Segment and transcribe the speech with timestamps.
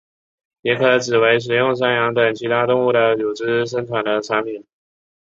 [0.63, 4.65] 也可指为使用山羊等其他动物的乳汁生产的产品。